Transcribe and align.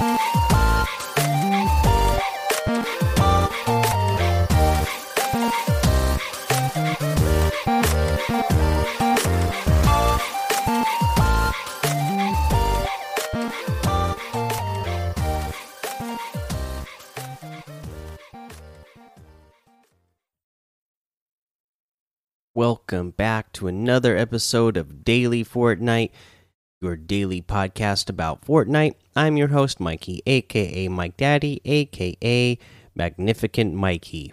Welcome 0.00 0.16
back 23.10 23.52
to 23.52 23.68
another 23.68 24.16
episode 24.16 24.78
of 24.78 25.04
Daily 25.04 25.44
Fortnite, 25.44 26.10
your 26.80 26.96
daily 26.96 27.42
podcast 27.42 28.08
about 28.08 28.42
Fortnite. 28.46 28.94
I'm 29.14 29.36
your 29.36 29.48
host, 29.48 29.80
Mikey, 29.80 30.22
aka 30.24 30.88
Mike 30.88 31.16
Daddy, 31.18 31.60
aka 31.66 32.58
Magnificent 32.94 33.74
Mikey. 33.74 34.32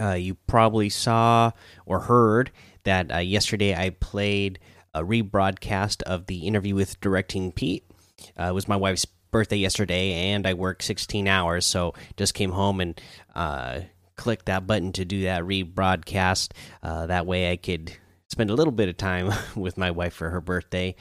Uh, 0.00 0.12
you 0.12 0.34
probably 0.34 0.88
saw 0.88 1.50
or 1.84 2.00
heard 2.00 2.52
that 2.84 3.12
uh, 3.12 3.18
yesterday 3.18 3.74
I 3.74 3.90
played 3.90 4.60
a 4.94 5.02
rebroadcast 5.02 6.02
of 6.02 6.26
the 6.26 6.46
interview 6.46 6.76
with 6.76 7.00
Directing 7.00 7.50
Pete. 7.50 7.84
Uh, 8.38 8.44
it 8.44 8.54
was 8.54 8.68
my 8.68 8.76
wife's 8.76 9.04
birthday 9.04 9.56
yesterday, 9.56 10.12
and 10.12 10.46
I 10.46 10.54
worked 10.54 10.84
16 10.84 11.26
hours, 11.26 11.66
so 11.66 11.92
just 12.16 12.34
came 12.34 12.52
home 12.52 12.80
and 12.80 13.00
uh, 13.34 13.80
click 14.14 14.44
that 14.44 14.66
button 14.66 14.92
to 14.92 15.04
do 15.04 15.24
that 15.24 15.42
rebroadcast. 15.42 16.52
Uh, 16.84 17.06
that 17.06 17.26
way, 17.26 17.50
I 17.50 17.56
could 17.56 17.96
spend 18.30 18.50
a 18.50 18.54
little 18.54 18.72
bit 18.72 18.88
of 18.88 18.96
time 18.96 19.32
with 19.56 19.76
my 19.76 19.90
wife 19.90 20.14
for 20.14 20.30
her 20.30 20.40
birthday 20.40 20.94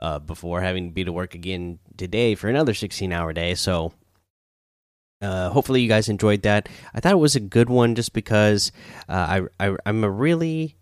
uh, 0.00 0.18
before 0.18 0.60
having 0.60 0.88
to 0.88 0.94
be 0.94 1.04
to 1.04 1.12
work 1.12 1.34
again 1.34 1.78
today 1.96 2.34
for 2.34 2.48
another 2.48 2.74
16 2.74 3.12
hour 3.12 3.32
day. 3.32 3.54
So, 3.54 3.92
uh, 5.22 5.50
hopefully, 5.50 5.80
you 5.80 5.88
guys 5.88 6.08
enjoyed 6.08 6.42
that. 6.42 6.68
I 6.92 7.00
thought 7.00 7.12
it 7.12 7.16
was 7.16 7.36
a 7.36 7.40
good 7.40 7.70
one 7.70 7.94
just 7.94 8.12
because 8.12 8.72
uh, 9.08 9.46
I, 9.60 9.68
I 9.68 9.76
am 9.86 10.02
a 10.02 10.10
really 10.10 10.76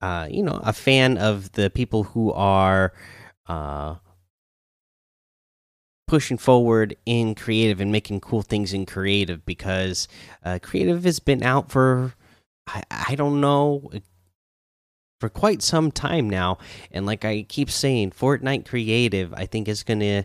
uh, 0.00 0.28
you 0.30 0.42
know 0.42 0.60
a 0.62 0.72
fan 0.72 1.16
of 1.18 1.52
the 1.52 1.70
people 1.70 2.04
who 2.04 2.30
are 2.32 2.92
uh, 3.46 3.96
pushing 6.06 6.38
forward 6.38 6.96
in 7.06 7.34
creative 7.34 7.80
and 7.80 7.90
making 7.90 8.20
cool 8.20 8.42
things 8.42 8.72
in 8.72 8.86
creative 8.86 9.44
because 9.46 10.06
uh, 10.44 10.58
creative 10.62 11.04
has 11.04 11.18
been 11.18 11.42
out 11.42 11.70
for 11.70 12.14
I, 12.66 12.82
I 12.90 13.14
don't 13.14 13.40
know 13.40 13.90
for 15.20 15.28
quite 15.28 15.62
some 15.62 15.90
time 15.90 16.28
now 16.28 16.58
and 16.90 17.06
like 17.06 17.24
i 17.24 17.42
keep 17.42 17.70
saying 17.70 18.10
fortnite 18.10 18.66
creative 18.66 19.32
i 19.34 19.46
think 19.46 19.68
is 19.68 19.82
gonna 19.82 20.24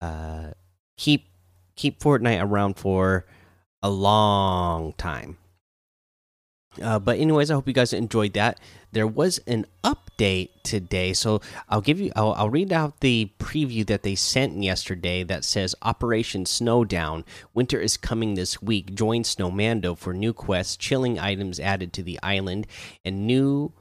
uh, 0.00 0.50
keep 0.96 1.28
keep 1.76 2.00
fortnite 2.00 2.42
around 2.42 2.74
for 2.74 3.26
a 3.82 3.90
long 3.90 4.92
time 4.94 5.36
uh, 6.80 6.98
but 6.98 7.18
anyways, 7.18 7.50
I 7.50 7.54
hope 7.54 7.68
you 7.68 7.74
guys 7.74 7.92
enjoyed 7.92 8.32
that. 8.34 8.58
There 8.92 9.06
was 9.06 9.38
an 9.46 9.66
update 9.84 10.50
today, 10.62 11.12
so 11.12 11.40
I'll 11.68 11.80
give 11.80 12.00
you. 12.00 12.12
I'll, 12.16 12.32
I'll, 12.32 12.50
read 12.50 12.72
out 12.72 13.00
the 13.00 13.30
preview 13.38 13.86
that 13.86 14.02
they 14.02 14.14
sent 14.14 14.62
yesterday 14.62 15.22
that 15.24 15.44
says 15.44 15.74
Operation 15.82 16.46
Snowdown. 16.46 17.24
Winter 17.52 17.78
is 17.78 17.96
coming 17.96 18.34
this 18.34 18.62
week. 18.62 18.94
Join 18.94 19.22
Snowmando 19.22 19.96
for 19.96 20.14
new 20.14 20.32
quests, 20.32 20.76
chilling 20.76 21.18
items 21.18 21.60
added 21.60 21.92
to 21.94 22.02
the 22.02 22.18
island, 22.22 22.66
and 23.04 23.26
new 23.26 23.72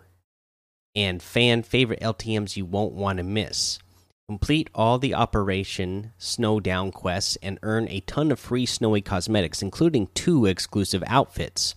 and 0.95 1.21
fan 1.21 1.63
favorite 1.63 2.01
LTMs 2.01 2.57
you 2.57 2.65
won't 2.65 2.93
want 2.93 3.17
to 3.17 3.23
miss. 3.23 3.79
Complete 4.27 4.69
all 4.73 4.97
the 4.97 5.13
Operation 5.13 6.13
Snowdown 6.17 6.91
quests 6.93 7.37
and 7.43 7.59
earn 7.63 7.87
a 7.89 7.99
ton 8.01 8.31
of 8.31 8.39
free 8.39 8.65
snowy 8.65 9.01
cosmetics, 9.01 9.61
including 9.61 10.07
two 10.13 10.45
exclusive 10.45 11.03
outfits. 11.05 11.75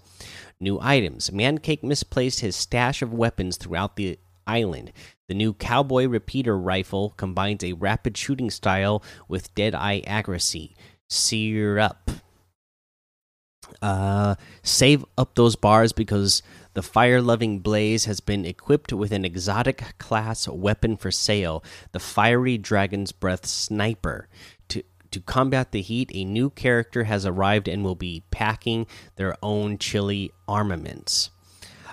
New 0.60 0.78
items. 0.80 1.30
Mancake 1.30 1.82
misplaced 1.82 2.40
his 2.40 2.54
stash 2.54 3.02
of 3.02 3.12
weapons 3.12 3.56
throughout 3.56 3.96
the 3.96 4.18
island. 4.46 4.92
The 5.26 5.34
new 5.34 5.52
Cowboy 5.52 6.06
Repeater 6.06 6.56
Rifle 6.56 7.14
combines 7.16 7.64
a 7.64 7.72
rapid 7.72 8.16
shooting 8.16 8.50
style 8.50 9.02
with 9.26 9.54
dead 9.54 9.74
eye 9.74 10.02
accuracy. 10.06 10.76
Sear 11.08 11.78
up. 11.78 12.10
Uh, 13.82 14.34
save 14.62 15.04
up 15.18 15.34
those 15.34 15.56
bars 15.56 15.92
because 15.92 16.42
the 16.74 16.82
fire 16.82 17.20
loving 17.20 17.60
Blaze 17.60 18.04
has 18.04 18.20
been 18.20 18.44
equipped 18.44 18.92
with 18.92 19.12
an 19.12 19.24
exotic 19.24 19.98
class 19.98 20.46
weapon 20.46 20.96
for 20.96 21.10
sale 21.10 21.64
the 21.92 22.00
Fiery 22.00 22.58
Dragon's 22.58 23.12
Breath 23.12 23.46
Sniper. 23.46 24.28
To 24.68 25.20
combat 25.20 25.70
the 25.70 25.80
heat, 25.80 26.10
a 26.12 26.24
new 26.24 26.50
character 26.50 27.04
has 27.04 27.24
arrived 27.24 27.68
and 27.68 27.84
will 27.84 27.94
be 27.94 28.24
packing 28.32 28.88
their 29.14 29.36
own 29.44 29.78
chilly 29.78 30.32
armaments. 30.48 31.30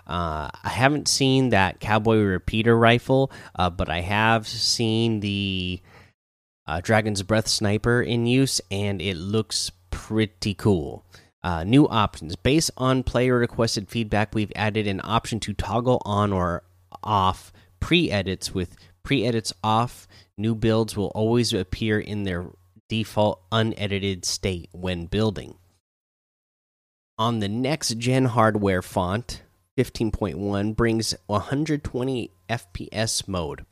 Uh, 0.08 0.50
I 0.64 0.70
haven't 0.70 1.08
seen 1.08 1.50
that 1.50 1.80
cowboy 1.80 2.18
repeater 2.18 2.76
rifle, 2.76 3.32
uh, 3.54 3.70
but 3.70 3.90
I 3.90 4.02
have 4.02 4.48
seen 4.48 5.20
the 5.20 5.84
uh, 6.66 6.82
Dragon's 6.82 7.22
Breath 7.22 7.48
sniper 7.48 8.02
in 8.02 8.26
use, 8.26 8.60
and 8.72 9.00
it 9.00 9.18
looks 9.18 9.70
pretty 9.92 10.56
cool. 10.56 11.06
Uh, 11.44 11.64
new 11.64 11.88
options 11.88 12.36
based 12.36 12.70
on 12.78 13.02
player 13.02 13.38
requested 13.40 13.90
feedback. 13.90 14.36
We've 14.36 14.52
added 14.56 14.88
an 14.88 15.02
option 15.04 15.40
to 15.42 15.54
toggle 15.54 16.02
on 16.06 16.32
or 16.32 16.64
off 17.04 17.52
pre 17.80 18.12
edits. 18.12 18.54
With 18.54 18.76
pre 19.04 19.26
edits 19.26 19.52
off, 19.64 20.08
new 20.38 20.54
builds 20.54 20.96
will 20.96 21.12
always 21.16 21.52
appear 21.54 22.00
in 22.00 22.24
their 22.24 22.46
default 22.90 23.42
unedited 23.52 24.26
state 24.26 24.70
when 24.72 25.08
building. 25.08 25.56
On 27.18 27.40
the 27.40 27.48
next 27.48 27.98
gen 27.98 28.26
hardware 28.26 28.82
font, 28.82 29.44
15.1 29.78 30.76
brings 30.76 31.16
120 31.28 32.32
FPS 32.50 33.28
mode. 33.28 33.66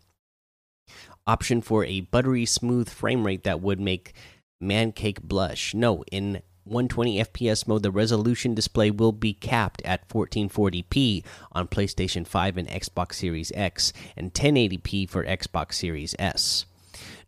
Option 1.28 1.62
for 1.62 1.86
a 1.86 2.02
buttery 2.02 2.46
smooth 2.46 2.90
frame 2.90 3.26
rate 3.26 3.44
that 3.44 3.62
would 3.62 3.80
make 3.80 4.14
Mancake 4.64 5.22
blush. 5.22 5.74
No, 5.74 6.04
in 6.12 6.42
120 6.70 7.24
FPS 7.24 7.68
mode, 7.68 7.84
the 7.84 7.92
resolution 7.92 8.54
display 8.54 8.92
will 8.92 9.12
be 9.12 9.34
capped 9.34 9.82
at 9.84 10.08
1440p 10.08 11.24
on 11.52 11.68
PlayStation 11.68 12.26
5 12.26 12.58
and 12.58 12.68
Xbox 12.68 13.16
Series 13.16 13.52
X, 13.56 13.92
and 14.16 14.34
1080p 14.34 15.10
for 15.10 15.26
Xbox 15.26 15.74
Series 15.74 16.16
S. 16.20 16.66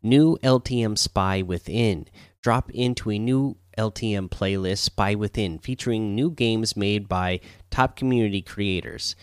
New 0.04 0.38
LTM 0.44 0.98
Spy 0.98 1.42
Within. 1.42 2.08
Drop 2.42 2.72
into 2.72 3.12
a 3.12 3.20
new 3.20 3.58
LTM 3.78 4.30
playlist, 4.30 4.80
Spy 4.80 5.16
Within, 5.16 5.60
featuring 5.60 6.16
new 6.16 6.32
games 6.32 6.76
made 6.76 7.08
by 7.08 7.40
top 7.70 7.96
community 7.96 8.42
creators. 8.42 9.16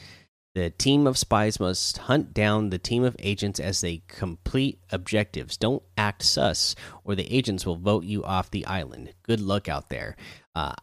The 0.59 0.71
team 0.71 1.07
of 1.07 1.17
spies 1.17 1.61
must 1.61 1.99
hunt 1.99 2.35
down 2.35 2.71
the 2.71 2.81
team 2.81 3.05
of 3.05 3.15
agents 3.21 3.61
as 3.61 3.81
they 3.81 4.03
complete 4.09 4.81
objectives. 4.91 5.57
Don't 5.57 5.85
act 5.97 6.25
sus, 6.25 6.75
or 7.05 7.15
the 7.15 7.33
agents 7.33 7.65
will 7.65 7.77
vote 7.77 8.03
you 8.03 8.25
off 8.25 8.51
the 8.51 8.67
island. 8.67 9.15
Good 9.23 9.41
luck 9.41 9.69
out 9.69 9.89
there. 9.89 10.17
Uh, 10.57 10.75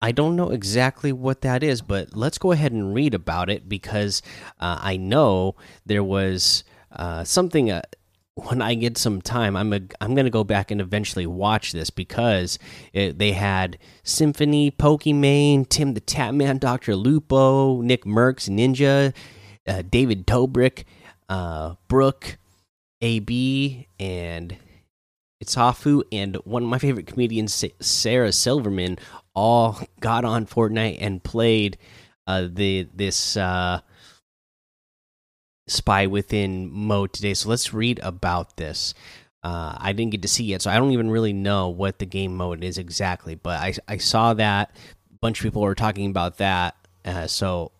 I 0.00 0.12
don't 0.12 0.34
know 0.34 0.48
exactly 0.48 1.12
what 1.12 1.42
that 1.42 1.62
is, 1.62 1.82
but 1.82 2.16
let's 2.16 2.38
go 2.38 2.52
ahead 2.52 2.72
and 2.72 2.94
read 2.94 3.12
about 3.12 3.50
it 3.50 3.68
because 3.68 4.22
uh, 4.58 4.78
I 4.80 4.96
know 4.96 5.56
there 5.84 6.02
was 6.02 6.64
uh, 6.90 7.22
something 7.24 7.70
uh, 7.70 7.82
when 8.34 8.62
I 8.62 8.74
get 8.74 8.96
some 8.96 9.20
time, 9.20 9.56
I'm 9.56 9.72
a, 9.72 9.80
I'm 10.00 10.14
gonna 10.14 10.30
go 10.30 10.44
back 10.44 10.70
and 10.70 10.80
eventually 10.80 11.26
watch 11.26 11.72
this 11.72 11.90
because 11.90 12.58
it, 12.92 13.18
they 13.18 13.32
had 13.32 13.78
Symfuhny, 14.04 14.74
Pokimane, 14.76 15.68
Tim 15.68 15.94
the 15.94 16.00
Tatman, 16.00 16.58
Doctor 16.58 16.96
Lupo, 16.96 17.82
Nick 17.82 18.04
Mercs, 18.04 18.48
Ninja, 18.48 19.14
uh, 19.66 19.82
David 19.88 20.26
Dobrik, 20.26 20.84
uh, 21.28 21.74
Brooke, 21.88 22.38
AB, 23.02 23.86
and 24.00 24.56
Itzafu, 25.44 26.02
and 26.10 26.36
one 26.44 26.62
of 26.62 26.68
my 26.68 26.78
favorite 26.78 27.06
comedians, 27.06 27.64
Sarah 27.80 28.32
Silverman, 28.32 28.98
all 29.34 29.78
got 30.00 30.24
on 30.24 30.46
Fortnite 30.46 30.98
and 31.00 31.22
played 31.22 31.76
uh, 32.26 32.48
the 32.50 32.88
this. 32.94 33.36
Spy 35.66 36.06
within 36.06 36.70
mode 36.72 37.12
today. 37.12 37.34
So 37.34 37.48
let's 37.48 37.72
read 37.72 38.00
about 38.02 38.56
this. 38.56 38.94
Uh, 39.42 39.76
I 39.78 39.92
didn't 39.92 40.12
get 40.12 40.22
to 40.22 40.28
see 40.28 40.44
yet, 40.44 40.62
so 40.62 40.70
I 40.70 40.76
don't 40.76 40.92
even 40.92 41.10
really 41.10 41.32
know 41.32 41.68
what 41.68 41.98
the 41.98 42.06
game 42.06 42.36
mode 42.36 42.62
is 42.62 42.78
exactly. 42.78 43.34
But 43.34 43.60
I 43.60 43.74
I 43.88 43.96
saw 43.96 44.34
that 44.34 44.74
a 45.10 45.18
bunch 45.20 45.40
of 45.40 45.44
people 45.44 45.62
were 45.62 45.74
talking 45.74 46.10
about 46.10 46.38
that. 46.38 46.76
Uh, 47.04 47.26
so 47.26 47.72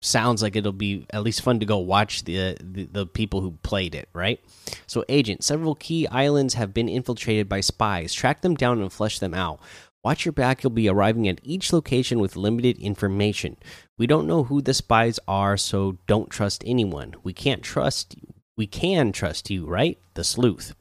sounds 0.00 0.42
like 0.42 0.54
it'll 0.54 0.72
be 0.72 1.06
at 1.10 1.22
least 1.22 1.42
fun 1.42 1.58
to 1.60 1.66
go 1.66 1.78
watch 1.78 2.24
the, 2.24 2.56
the, 2.60 2.84
the 2.84 3.06
people 3.06 3.40
who 3.40 3.52
played 3.62 3.94
it, 3.94 4.08
right? 4.12 4.40
So, 4.86 5.04
agent, 5.08 5.42
several 5.42 5.74
key 5.74 6.06
islands 6.08 6.54
have 6.54 6.72
been 6.72 6.88
infiltrated 6.88 7.48
by 7.48 7.60
spies. 7.60 8.12
Track 8.12 8.42
them 8.42 8.54
down 8.54 8.80
and 8.80 8.92
flesh 8.92 9.18
them 9.18 9.34
out. 9.34 9.60
Watch 10.08 10.24
your 10.24 10.32
back, 10.32 10.62
you'll 10.62 10.70
be 10.70 10.88
arriving 10.88 11.28
at 11.28 11.38
each 11.42 11.70
location 11.70 12.18
with 12.18 12.34
limited 12.34 12.78
information. 12.78 13.58
We 13.98 14.06
don't 14.06 14.26
know 14.26 14.44
who 14.44 14.62
the 14.62 14.72
spies 14.72 15.20
are, 15.28 15.58
so 15.58 15.98
don't 16.06 16.30
trust 16.30 16.64
anyone. 16.64 17.12
We 17.22 17.34
can't 17.34 17.62
trust 17.62 18.16
you. 18.16 18.32
We 18.56 18.66
can 18.66 19.12
trust 19.12 19.50
you, 19.50 19.66
right? 19.66 19.98
The 20.14 20.24
sleuth. 20.24 20.74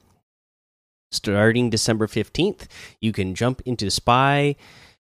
Starting 1.12 1.70
December 1.70 2.08
15th, 2.08 2.68
you 3.02 3.12
can 3.12 3.36
jump 3.36 3.62
into 3.66 3.92
Spy 3.92 4.56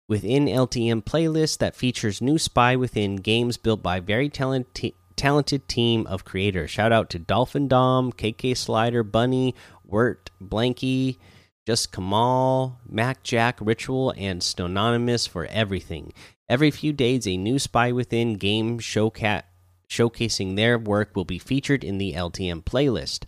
Within 0.10 0.48
LTM 0.48 1.04
playlist 1.04 1.60
that 1.60 1.76
features 1.76 2.20
new 2.20 2.40
Spy 2.40 2.76
Within 2.76 3.18
games 3.18 3.58
built 3.58 3.84
by 3.84 4.00
very 4.00 4.30
talented 4.30 4.94
talented 5.16 5.68
team 5.68 6.08
of 6.08 6.26
creators. 6.26 6.72
Shout 6.72 6.92
out 6.92 7.12
to 7.12 7.20
Dolphin 7.20 7.68
Dom, 7.68 8.12
KK 8.12 8.58
Slider, 8.58 9.04
Bunny, 9.04 9.54
Wirt, 9.86 10.32
Blanky, 10.44 11.18
Just 11.66 11.92
Kamal, 11.92 12.80
Mac 12.88 13.24
Jack, 13.24 13.58
Ritual, 13.60 14.14
and 14.18 14.44
Stononymous 14.44 15.26
for 15.26 15.46
everything. 15.46 16.14
Every 16.48 16.70
few 16.70 16.94
days, 16.94 17.28
a 17.28 17.38
new 17.38 17.58
Spy 17.58 17.92
Within 17.92 18.36
game 18.36 18.80
showcat 18.80 19.44
showcasing 19.90 20.56
their 20.56 20.78
work 20.78 21.16
will 21.16 21.26
be 21.26 21.40
featured 21.40 21.84
in 21.84 21.98
the 21.98 22.14
LTM 22.14 22.64
playlist. 22.64 23.24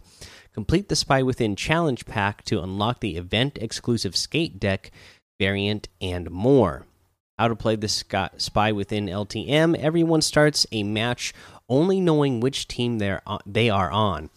Complete 0.53 0.89
the 0.89 0.95
Spy 0.95 1.23
Within 1.23 1.55
challenge 1.55 2.05
pack 2.05 2.43
to 2.45 2.61
unlock 2.61 2.99
the 2.99 3.15
event 3.15 3.57
exclusive 3.61 4.15
skate 4.15 4.59
deck 4.59 4.91
variant, 5.39 5.87
and 6.01 6.29
more. 6.29 6.85
How 7.37 7.47
to 7.47 7.55
play 7.55 7.75
the 7.75 7.87
Spy 7.87 8.71
Within 8.71 9.05
LTM. 9.05 9.77
Everyone 9.77 10.21
starts 10.21 10.65
a 10.71 10.83
match 10.83 11.33
only 11.69 12.01
knowing 12.01 12.39
which 12.39 12.67
team 12.67 12.97
they're 12.97 13.21
on, 13.27 13.39
they 13.45 13.69
are 13.69 13.91
on. 13.91 14.29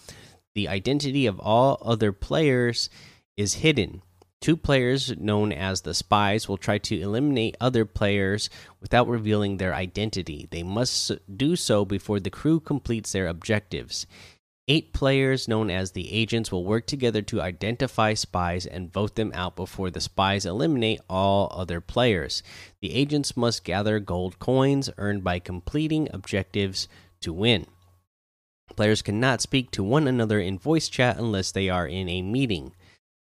The 0.54 0.68
identity 0.68 1.26
of 1.26 1.40
all 1.40 1.78
other 1.80 2.12
players 2.12 2.90
is 3.40 3.54
hidden. 3.54 4.02
Two 4.42 4.56
players, 4.56 5.16
known 5.18 5.50
as 5.52 5.80
the 5.80 5.94
spies, 5.94 6.48
will 6.48 6.58
try 6.58 6.76
to 6.78 7.00
eliminate 7.00 7.56
other 7.60 7.84
players 7.84 8.50
without 8.80 9.08
revealing 9.08 9.56
their 9.56 9.74
identity. 9.74 10.46
They 10.50 10.62
must 10.62 11.12
do 11.34 11.56
so 11.56 11.84
before 11.84 12.20
the 12.20 12.30
crew 12.30 12.60
completes 12.60 13.12
their 13.12 13.26
objectives. 13.26 14.06
Eight 14.68 14.92
players, 14.92 15.48
known 15.48 15.70
as 15.70 15.92
the 15.92 16.12
agents, 16.12 16.52
will 16.52 16.64
work 16.64 16.86
together 16.86 17.22
to 17.22 17.40
identify 17.40 18.14
spies 18.14 18.66
and 18.66 18.92
vote 18.92 19.16
them 19.16 19.32
out 19.34 19.56
before 19.56 19.90
the 19.90 20.00
spies 20.00 20.46
eliminate 20.46 21.00
all 21.08 21.50
other 21.54 21.80
players. 21.80 22.42
The 22.80 22.94
agents 22.94 23.36
must 23.36 23.64
gather 23.64 23.98
gold 24.00 24.38
coins 24.38 24.90
earned 24.96 25.24
by 25.24 25.38
completing 25.38 26.08
objectives 26.12 26.88
to 27.22 27.32
win. 27.32 27.66
Players 28.76 29.02
cannot 29.02 29.40
speak 29.40 29.70
to 29.72 29.82
one 29.82 30.06
another 30.06 30.38
in 30.38 30.58
voice 30.58 30.88
chat 30.88 31.18
unless 31.18 31.50
they 31.50 31.68
are 31.68 31.86
in 31.86 32.08
a 32.08 32.22
meeting. 32.22 32.72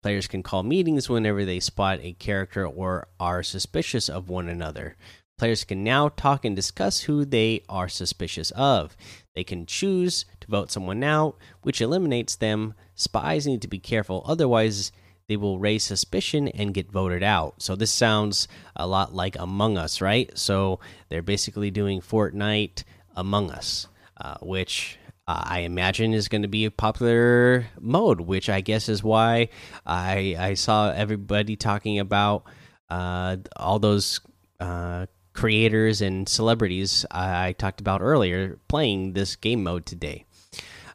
Players 0.06 0.28
can 0.28 0.44
call 0.44 0.62
meetings 0.62 1.08
whenever 1.08 1.44
they 1.44 1.58
spot 1.58 1.98
a 2.00 2.12
character 2.12 2.64
or 2.64 3.08
are 3.18 3.42
suspicious 3.42 4.08
of 4.08 4.28
one 4.28 4.48
another. 4.48 4.94
Players 5.36 5.64
can 5.64 5.82
now 5.82 6.10
talk 6.10 6.44
and 6.44 6.54
discuss 6.54 7.00
who 7.00 7.24
they 7.24 7.64
are 7.68 7.88
suspicious 7.88 8.52
of. 8.52 8.96
They 9.34 9.42
can 9.42 9.66
choose 9.66 10.24
to 10.38 10.46
vote 10.46 10.70
someone 10.70 11.02
out, 11.02 11.36
which 11.62 11.80
eliminates 11.80 12.36
them. 12.36 12.74
Spies 12.94 13.48
need 13.48 13.60
to 13.62 13.66
be 13.66 13.80
careful, 13.80 14.22
otherwise, 14.26 14.92
they 15.26 15.36
will 15.36 15.58
raise 15.58 15.82
suspicion 15.82 16.46
and 16.46 16.72
get 16.72 16.92
voted 16.92 17.24
out. 17.24 17.60
So, 17.60 17.74
this 17.74 17.90
sounds 17.90 18.46
a 18.76 18.86
lot 18.86 19.12
like 19.12 19.34
Among 19.36 19.76
Us, 19.76 20.00
right? 20.00 20.30
So, 20.38 20.78
they're 21.08 21.20
basically 21.20 21.72
doing 21.72 22.00
Fortnite 22.00 22.84
Among 23.16 23.50
Us, 23.50 23.88
uh, 24.18 24.36
which 24.40 25.00
uh, 25.28 25.43
I 25.44 25.61
imagine 25.61 26.14
is 26.14 26.28
going 26.28 26.43
to 26.43 26.49
be 26.49 26.64
a 26.64 26.70
popular 26.70 27.67
mode, 27.81 28.20
which 28.20 28.49
I 28.49 28.61
guess 28.61 28.88
is 28.88 29.02
why 29.02 29.49
I, 29.84 30.37
I 30.38 30.55
saw 30.55 30.90
everybody 30.90 31.56
talking 31.56 31.99
about 31.99 32.44
uh, 32.88 33.38
all 33.56 33.78
those 33.78 34.20
uh, 34.61 35.06
creators 35.32 36.00
and 36.00 36.28
celebrities 36.28 37.05
I, 37.11 37.49
I 37.49 37.52
talked 37.52 37.81
about 37.81 38.02
earlier 38.02 38.58
playing 38.69 39.12
this 39.12 39.37
game 39.37 39.64
mode 39.64 39.84
today. 39.84 40.25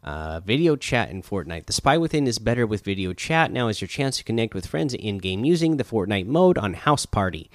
Uh, 0.04 0.40
video 0.40 0.76
chat 0.76 1.12
in 1.12 1.22
Fortnite. 1.22 1.68
The 1.68 1.74
Spy 1.74 1.98
Within 1.98 2.26
is 2.26 2.40
better 2.40 2.66
with 2.66 2.84
video 2.84 3.14
chat. 3.14 3.52
Now 3.52 3.68
is 3.68 3.82
your 3.82 3.88
chance 3.88 4.18
to 4.18 4.24
connect 4.24 4.56
with 4.56 4.66
friends 4.66 4.96
in 4.96 5.20
game 5.20 5.46
using 5.46 5.78
the 5.78 5.84
Fortnite 5.84 6.26
mode 6.26 6.58
on 6.58 6.74
Houseparty. 6.74 7.50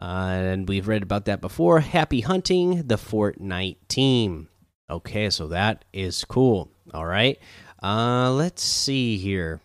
Uh, 0.00 0.04
and 0.04 0.68
we've 0.68 0.88
read 0.88 1.02
about 1.02 1.24
that 1.24 1.40
before. 1.40 1.80
Happy 1.80 2.20
hunting 2.20 2.82
the 2.86 2.96
Fortnite 2.96 3.78
team. 3.88 4.48
Okay, 4.94 5.28
so 5.28 5.48
that 5.48 5.84
is 5.92 6.24
cool. 6.24 6.70
All 6.92 7.04
right. 7.04 7.36
Uh, 7.82 8.30
let's 8.30 8.62
see 8.62 9.16
here. 9.16 9.60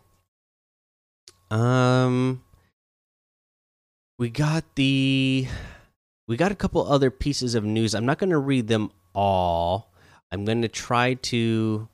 Um, 1.52 2.42
we 4.18 4.32
got 4.32 4.64
the 4.74 5.48
we 6.28 6.36
got 6.36 6.52
a 6.52 6.56
couple 6.56 6.82
other 6.92 7.12
pieces 7.12 7.54
of 7.54 7.64
news. 7.64 7.94
I'm 7.94 8.08
not 8.08 8.18
going 8.18 8.32
to 8.32 8.40
read 8.40 8.70
them 8.70 8.90
all. 9.14 9.92
I'm 10.32 10.46
going 10.46 10.64
to 10.64 10.68
try 10.68 11.14
to 11.14 11.88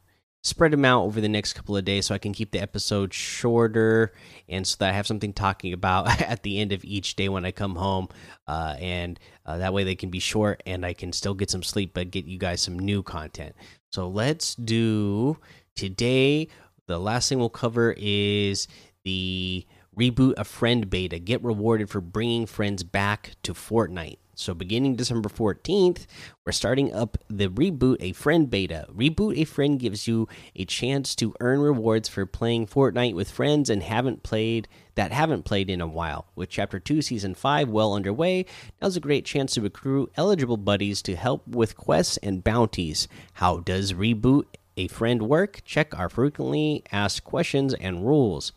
spread 0.46 0.72
them 0.72 0.86
out 0.86 1.02
over 1.02 1.20
the 1.20 1.28
next 1.28 1.54
couple 1.54 1.76
of 1.76 1.84
days 1.84 2.06
so 2.06 2.14
I 2.14 2.20
can 2.20 2.32
keep 2.32 2.52
the 2.52 2.62
episode 2.62 3.16
shorter 3.16 4.14
and 4.48 4.66
so 4.66 4.76
that 4.80 4.90
I 4.90 4.92
have 4.92 5.08
something 5.08 5.34
talking 5.34 5.74
about 5.74 6.22
at 6.22 6.44
the 6.44 6.60
end 6.60 6.72
of 6.72 6.86
each 6.86 7.16
day 7.16 7.30
when 7.30 7.46
I 7.46 7.52
come 7.52 7.76
home. 7.76 8.10
Uh, 8.48 8.76
and 8.80 9.20
uh, 9.48 9.58
that 9.58 9.74
way 9.74 9.84
they 9.84 9.96
can 9.96 10.12
be 10.12 10.20
short 10.20 10.62
and 10.68 10.86
I 10.86 10.94
can 10.94 11.12
still 11.14 11.34
get 11.34 11.50
some 11.50 11.64
sleep 11.64 11.96
but 11.96 12.12
get 12.12 12.26
you 12.26 12.38
guys 12.38 12.62
some 12.62 12.78
new 12.78 13.02
content. 13.02 13.56
So 13.92 14.08
let's 14.08 14.54
do 14.54 15.38
today. 15.76 16.48
The 16.86 17.00
last 17.00 17.28
thing 17.28 17.40
we'll 17.40 17.50
cover 17.50 17.96
is 17.98 18.68
the 19.04 19.66
reboot 19.98 20.36
a 20.38 20.44
friend 20.44 20.88
beta. 20.92 21.18
Get 21.18 21.44
rewarded 21.44 21.90
for 21.90 22.02
bringing 22.02 22.46
friends 22.46 22.84
back 22.84 23.32
to 23.42 23.56
Fortnite. 23.56 24.20
So, 24.36 24.54
beginning 24.54 24.96
December 24.96 25.30
14th, 25.30 26.06
we're 26.46 26.52
starting 26.52 26.94
up 26.94 27.18
the 27.30 27.48
Reboot 27.48 27.98
a 28.02 28.12
Friend 28.12 28.50
beta. 28.50 28.86
Reboot 28.94 29.38
a 29.38 29.46
Friend 29.46 29.80
gives 29.80 30.08
you 30.08 30.28
a 30.56 30.66
chance 30.66 31.16
to 31.16 31.34
earn 31.40 31.62
rewards 31.62 32.10
for 32.10 32.26
playing 32.26 32.68
Fortnite 32.68 33.16
with 33.16 33.32
friends 33.32 33.70
and 33.70 33.82
haven't 33.82 34.24
played 34.24 34.68
that 34.96 35.12
haven't 35.12 35.44
played 35.44 35.70
in 35.70 35.82
a 35.82 35.88
while. 35.88 36.26
With 36.36 36.50
Chapter 36.50 36.80
2 36.80 37.02
Season 37.02 37.36
5 37.36 37.70
well 37.70 37.94
underway, 37.94 38.46
now's 38.82 38.98
a 38.98 39.02
great 39.02 39.26
chance 39.26 39.54
to 39.54 39.62
recruit 39.62 40.12
eligible 40.16 40.58
buddies 40.58 41.02
to 41.04 41.16
help 41.16 41.48
with 41.48 41.78
quests 41.78 42.18
and 42.18 42.44
bounties. 42.44 43.08
How 43.34 43.60
does 43.60 43.94
Reboot 43.94 44.46
a 44.78 44.88
Friend 44.88 45.22
work? 45.22 45.62
Check 45.66 45.98
our 45.98 46.10
frequently 46.10 46.84
asked 46.92 47.24
questions 47.24 47.74
and 47.74 48.06
rules. 48.06 48.52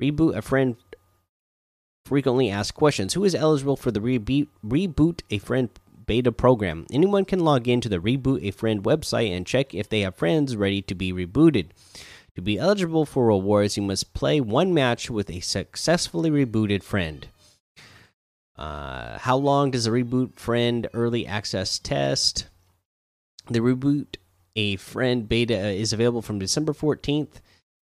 Reboot 0.00 0.36
a 0.36 0.42
Friend 0.42 0.76
frequently 2.04 2.50
asked 2.50 2.74
questions. 2.74 3.14
Who 3.14 3.24
is 3.24 3.34
eligible 3.34 3.76
for 3.76 3.90
the 3.90 4.00
reboot, 4.00 4.48
reboot 4.64 5.22
a 5.30 5.38
friend 5.38 5.70
beta 6.06 6.32
program? 6.32 6.86
Anyone 6.92 7.24
can 7.24 7.40
log 7.40 7.66
in 7.68 7.80
to 7.80 7.88
the 7.88 7.98
Reboot 7.98 8.42
a 8.42 8.50
Friend 8.50 8.82
website 8.82 9.34
and 9.34 9.46
check 9.46 9.74
if 9.74 9.88
they 9.88 10.00
have 10.00 10.14
friends 10.14 10.56
ready 10.56 10.82
to 10.82 10.94
be 10.94 11.12
rebooted. 11.12 11.70
To 12.36 12.42
be 12.42 12.58
eligible 12.58 13.06
for 13.06 13.26
rewards, 13.26 13.76
you 13.76 13.82
must 13.82 14.12
play 14.12 14.40
one 14.40 14.74
match 14.74 15.08
with 15.08 15.30
a 15.30 15.40
successfully 15.40 16.30
rebooted 16.30 16.82
friend. 16.82 17.28
Uh, 18.56 19.18
how 19.18 19.36
long 19.36 19.70
does 19.70 19.84
the 19.84 19.90
Reboot 19.90 20.36
Friend 20.36 20.86
early 20.94 21.26
access 21.26 21.78
test? 21.78 22.48
The 23.48 23.60
Reboot 23.60 24.16
a 24.56 24.76
Friend 24.76 25.28
beta 25.28 25.56
is 25.56 25.92
available 25.92 26.22
from 26.22 26.38
December 26.38 26.72
14th 26.72 27.40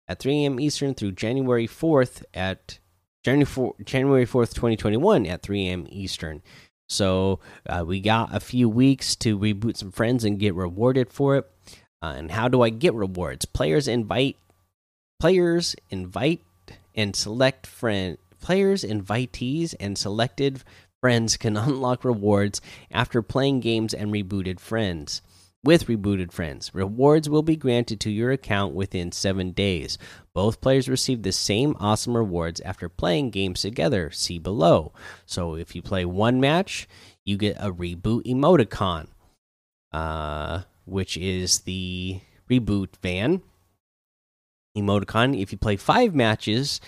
at 0.07 0.19
3 0.19 0.43
a.m. 0.43 0.59
Eastern 0.59 0.93
through 0.93 1.13
January 1.13 1.67
4th 1.67 2.23
at 2.33 2.79
January 3.23 3.45
4, 3.45 3.75
January 3.83 4.25
4th, 4.25 4.53
2021 4.53 5.25
at 5.25 5.41
3 5.41 5.67
a.m. 5.67 5.88
Eastern. 5.89 6.41
So 6.88 7.39
uh, 7.67 7.83
we 7.85 7.99
got 7.99 8.33
a 8.33 8.39
few 8.39 8.67
weeks 8.67 9.15
to 9.17 9.38
reboot 9.38 9.77
some 9.77 9.91
friends 9.91 10.23
and 10.23 10.39
get 10.39 10.55
rewarded 10.55 11.11
for 11.11 11.38
it. 11.38 11.51
Uh, 12.01 12.13
and 12.17 12.31
how 12.31 12.47
do 12.47 12.61
I 12.61 12.69
get 12.69 12.93
rewards? 12.93 13.45
Players 13.45 13.88
invite 13.88 14.38
players 15.19 15.75
invite 15.89 16.39
and 16.95 17.13
select 17.13 17.67
friend 17.67 18.17
players 18.41 18.85
invitees 18.85 19.75
and 19.77 19.97
selected 19.97 20.63
friends 21.01 21.35
can 21.35 21.57
unlock 21.57 22.05
rewards 22.05 22.61
after 22.89 23.21
playing 23.21 23.59
games 23.59 23.93
and 23.93 24.13
rebooted 24.13 24.61
friends 24.61 25.21
with 25.63 25.87
rebooted 25.87 26.31
friends. 26.31 26.71
Rewards 26.73 27.29
will 27.29 27.41
be 27.41 27.55
granted 27.55 27.99
to 28.01 28.09
your 28.09 28.31
account 28.31 28.73
within 28.73 29.11
seven 29.11 29.51
days. 29.51 29.97
Both 30.33 30.61
players 30.61 30.87
receive 30.87 31.23
the 31.23 31.31
same 31.31 31.75
awesome 31.79 32.15
rewards 32.15 32.61
after 32.61 32.87
playing 32.87 33.31
games 33.31 33.61
together. 33.61 34.09
See 34.11 34.39
below. 34.39 34.93
So 35.25 35.55
if 35.55 35.75
you 35.75 35.81
play 35.81 36.05
one 36.05 36.39
match, 36.39 36.87
you 37.25 37.37
get 37.37 37.57
a 37.59 37.71
reboot 37.71 38.25
emoticon, 38.25 39.07
uh, 39.91 40.61
which 40.85 41.17
is 41.17 41.59
the 41.61 42.21
reboot 42.49 42.95
van 43.01 43.41
emoticon. 44.77 45.39
If 45.39 45.51
you 45.51 45.57
play 45.57 45.75
five 45.75 46.15
matches 46.15 46.79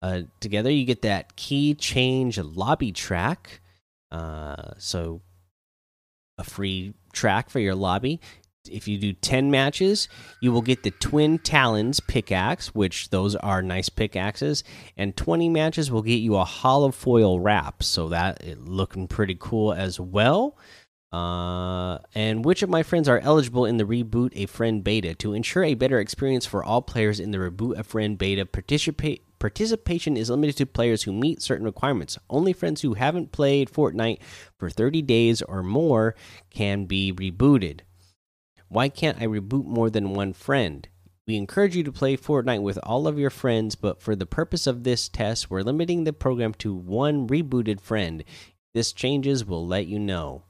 uh, 0.00 0.22
together, 0.40 0.70
you 0.70 0.84
get 0.84 1.02
that 1.02 1.34
key 1.36 1.74
change 1.74 2.38
lobby 2.38 2.92
track. 2.92 3.60
Uh, 4.10 4.72
so 4.78 5.22
a 6.38 6.44
free 6.44 6.94
track 7.12 7.50
for 7.50 7.60
your 7.60 7.74
lobby. 7.74 8.20
If 8.70 8.86
you 8.86 8.96
do 8.96 9.12
10 9.12 9.50
matches, 9.50 10.08
you 10.40 10.52
will 10.52 10.62
get 10.62 10.84
the 10.84 10.92
Twin 10.92 11.38
Talons 11.38 11.98
pickaxe, 11.98 12.74
which 12.74 13.10
those 13.10 13.34
are 13.34 13.60
nice 13.60 13.88
pickaxes. 13.88 14.62
And 14.96 15.16
20 15.16 15.48
matches 15.48 15.90
will 15.90 16.02
get 16.02 16.20
you 16.20 16.36
a 16.36 16.44
hollow 16.44 16.92
foil 16.92 17.40
wrap. 17.40 17.82
So 17.82 18.08
that 18.10 18.44
is 18.44 18.58
looking 18.58 19.08
pretty 19.08 19.36
cool 19.38 19.72
as 19.72 19.98
well. 19.98 20.56
Uh, 21.12 21.98
and 22.14 22.42
which 22.44 22.62
of 22.62 22.70
my 22.70 22.82
friends 22.82 23.06
are 23.06 23.18
eligible 23.18 23.66
in 23.66 23.76
the 23.76 23.84
Reboot 23.84 24.30
a 24.34 24.46
Friend 24.46 24.82
beta? 24.82 25.14
To 25.16 25.34
ensure 25.34 25.64
a 25.64 25.74
better 25.74 26.00
experience 26.00 26.46
for 26.46 26.64
all 26.64 26.80
players 26.80 27.20
in 27.20 27.32
the 27.32 27.38
Reboot 27.38 27.78
a 27.78 27.82
Friend 27.82 28.16
beta, 28.16 28.46
participate 28.46 29.22
Participation 29.42 30.16
is 30.16 30.30
limited 30.30 30.56
to 30.58 30.66
players 30.66 31.02
who 31.02 31.12
meet 31.12 31.42
certain 31.42 31.64
requirements. 31.64 32.16
Only 32.30 32.52
friends 32.52 32.82
who 32.82 32.94
haven't 32.94 33.32
played 33.32 33.68
Fortnite 33.68 34.20
for 34.56 34.70
30 34.70 35.02
days 35.02 35.42
or 35.42 35.64
more 35.64 36.14
can 36.50 36.84
be 36.84 37.12
rebooted. 37.12 37.80
Why 38.68 38.88
can't 38.88 39.20
I 39.20 39.26
reboot 39.26 39.64
more 39.64 39.90
than 39.90 40.14
one 40.14 40.32
friend? 40.32 40.86
We 41.26 41.34
encourage 41.34 41.74
you 41.74 41.82
to 41.82 41.90
play 41.90 42.16
Fortnite 42.16 42.62
with 42.62 42.78
all 42.84 43.08
of 43.08 43.18
your 43.18 43.30
friends, 43.30 43.74
but 43.74 44.00
for 44.00 44.14
the 44.14 44.26
purpose 44.26 44.68
of 44.68 44.84
this 44.84 45.08
test, 45.08 45.50
we're 45.50 45.62
limiting 45.62 46.04
the 46.04 46.12
program 46.12 46.54
to 46.58 46.72
one 46.72 47.26
rebooted 47.26 47.80
friend. 47.80 48.20
If 48.20 48.54
this 48.74 48.92
changes, 48.92 49.44
we'll 49.44 49.66
let 49.66 49.88
you 49.88 49.98
know. 49.98 50.44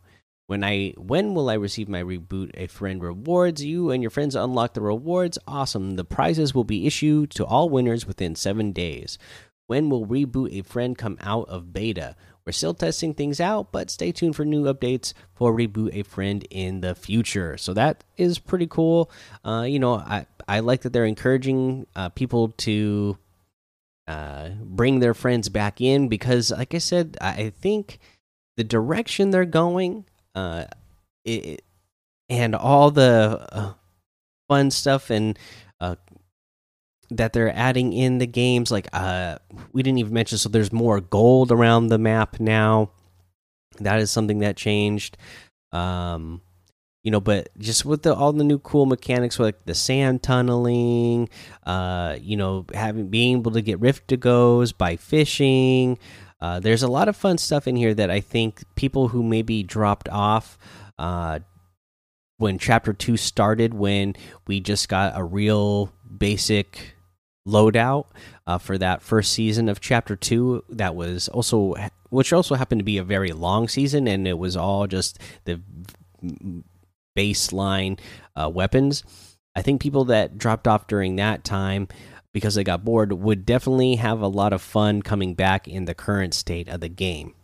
When 0.47 0.65
I 0.65 0.95
when 0.97 1.35
will 1.35 1.49
I 1.49 1.55
receive 1.55 1.89
my 1.89 2.03
reboot 2.03 2.51
a 2.55 2.67
friend 2.67 3.03
rewards? 3.03 3.65
You 3.65 3.91
and 3.91 4.03
your 4.03 4.11
friends 4.11 4.35
unlock 4.35 4.75
the 4.75 4.81
rewards. 4.81 5.39
Awesome. 5.47 5.97
The 5.97 6.05
prizes 6.05 6.55
will 6.55 6.65
be 6.65 6.87
issued 6.87 7.31
to 7.33 7.47
all 7.47 7.69
winners 7.69 8.07
within 8.07 8.35
7 8.35 8.73
days. 8.73 9.19
When 9.67 9.89
will 9.89 10.07
reboot 10.07 10.53
a 10.53 10.63
friend 10.63 10.99
come 10.99 11.17
out 11.21 11.49
of 11.49 11.73
beta? 11.73 12.17
We're 12.45 12.53
still 12.53 12.75
testing 12.75 13.15
things 13.15 13.41
out, 13.41 13.71
but 13.71 13.89
stay 13.89 14.11
tuned 14.11 14.35
for 14.35 14.45
new 14.45 14.65
updates 14.65 15.13
for 15.33 15.55
reboot 15.55 15.95
a 15.95 16.03
friend 16.03 16.45
in 16.51 16.81
the 16.81 16.95
future. 16.95 17.57
So 17.57 17.73
that 17.75 18.03
is 18.17 18.41
pretty 18.41 18.67
cool. 18.67 19.11
Uh, 19.45 19.65
you 19.69 19.79
know, 19.79 19.95
I 19.95 20.27
I 20.49 20.61
like 20.61 20.83
that 20.83 20.93
they're 20.93 21.05
encouraging 21.05 21.87
uh, 21.95 22.09
people 22.09 22.49
to 22.49 23.17
uh, 24.09 24.51
bring 24.61 24.99
their 24.99 25.15
friends 25.15 25.49
back 25.49 25.81
in 25.81 26.09
because, 26.09 26.51
like 26.51 26.75
I 26.75 26.79
said, 26.79 27.17
I 27.21 27.51
think 27.51 28.01
the 28.57 28.65
direction 28.65 29.31
they're 29.31 29.45
going 29.45 30.05
uh, 30.35 30.65
it, 31.25 31.63
and 32.29 32.55
all 32.55 32.91
the 32.91 33.47
uh, 33.53 33.73
fun 34.49 34.71
stuff 34.71 35.11
and 35.11 35.39
uh, 35.81 35.97
that 37.11 37.33
they're 37.33 37.55
adding 37.55 37.93
in 37.93 38.19
the 38.19 38.27
games. 38.27 38.71
Like 38.71 38.89
uh, 38.93 39.39
we 39.73 39.83
didn't 39.83 39.99
even 39.99 40.15
mention, 40.15 40.39
so 40.39 40.49
there's 40.49 40.73
more 40.73 41.01
gold 41.01 41.53
around 41.53 41.89
the 41.89 41.99
map 41.99 42.41
now. 42.41 42.91
That 43.79 44.01
is 44.01 44.11
something 44.11 44.39
that 44.41 44.57
changed. 44.57 45.17
Um, 45.73 46.43
you 47.03 47.11
know, 47.11 47.21
but 47.21 47.49
just 47.59 47.85
with 47.85 48.03
the, 48.03 48.15
all 48.15 48.33
the 48.33 48.45
new 48.45 48.59
cool 48.59 48.87
mechanics, 48.87 49.41
like 49.41 49.65
the 49.65 49.75
sand 49.75 50.23
tunneling, 50.23 51.29
uh, 51.67 52.17
you 52.21 52.37
know, 52.37 52.65
having 52.73 53.09
being 53.09 53.39
able 53.39 53.51
to 53.53 53.63
get 53.63 53.81
Rift-To-Gos 53.81 54.73
by 54.73 54.97
fishing, 54.97 55.99
uh, 56.43 56.59
there's 56.59 56.83
a 56.83 56.89
lot 56.89 57.09
of 57.09 57.17
fun 57.17 57.39
stuff 57.39 57.69
in 57.69 57.77
here 57.77 57.95
that 57.95 58.11
I 58.11 58.19
think 58.19 58.65
people 58.75 59.09
who 59.09 59.23
maybe 59.23 59.63
dropped 59.63 60.09
off 60.09 60.59
uh, 60.99 61.39
when 62.39 62.59
Chapter 62.59 62.93
2 62.93 63.17
started, 63.17 63.73
when 63.73 64.17
we 64.49 64.59
just 64.59 64.89
got 64.89 65.13
a 65.17 65.23
real 65.23 65.93
basic 66.19 66.97
loadout 67.47 68.07
uh, 68.45 68.59
for 68.59 68.77
that 68.77 69.03
first 69.03 69.33
season 69.33 69.69
of 69.69 69.81
Chapter 69.81 70.17
2, 70.17 70.65
that 70.71 70.97
was 70.97 71.29
also, 71.29 71.77
which 72.11 72.33
also 72.33 72.57
happened 72.57 72.81
to 72.81 72.85
be 72.85 72.99
a 72.99 73.05
very 73.05 73.31
long 73.31 73.69
season, 73.69 74.09
and 74.09 74.27
it 74.27 74.37
was 74.37 74.57
all 74.57 74.89
just 74.89 75.21
the 75.45 75.61
baseline 77.17 78.01
uh, 78.35 78.51
weapons. 78.53 79.05
I 79.55 79.63
think 79.63 79.81
people 79.81 80.07
that 80.07 80.39
dropped 80.39 80.67
off 80.67 80.89
during 80.89 81.15
that 81.17 81.45
time 81.45 81.87
because 82.33 82.55
they 82.55 82.65
got 82.65 82.85
bored 82.85 83.13
would 83.13 83.45
definitely 83.45 83.97
have 83.97 84.21
a 84.21 84.29
lot 84.29 84.53
of 84.53 84.63
fun 84.63 85.03
coming 85.03 85.35
back 85.35 85.69
in 85.69 85.85
the 85.85 85.95
current 85.95 86.35
state 86.35 86.69
of 86.69 86.81
the 86.81 86.89
game. 86.89 87.35